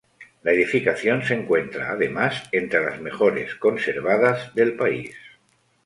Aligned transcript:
La 0.41 0.51
edificación 0.51 1.21
se 1.21 1.35
encuentra 1.35 1.91
además 1.91 2.49
entre 2.51 2.83
las 2.83 2.99
mejores 2.99 3.53
conservadas 3.53 4.51
del 4.55 4.75
país. 4.75 5.15